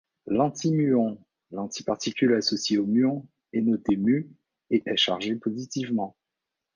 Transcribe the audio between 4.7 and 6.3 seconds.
et est chargée positivement.